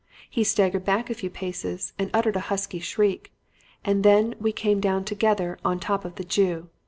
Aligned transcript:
He 0.27 0.43
staggered 0.43 0.83
back 0.83 1.11
a 1.11 1.13
few 1.13 1.29
paces 1.29 1.93
and 1.99 2.09
uttered 2.11 2.35
a 2.35 2.39
husky 2.49 2.79
shriek, 2.79 3.31
and 3.85 4.03
then 4.03 4.33
we 4.39 4.51
came 4.51 4.79
down 4.79 5.03
together 5.05 5.59
on 5.63 5.79
top 5.79 6.05
of 6.05 6.15
the 6.15 6.23
Jew. 6.25 6.69